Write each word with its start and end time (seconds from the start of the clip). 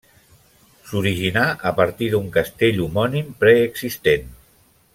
S'originà 0.91 1.43
a 1.71 1.73
partir 1.81 2.07
d'un 2.13 2.25
castell 2.39 2.81
homònim 2.87 3.29
preexistent. 3.45 4.27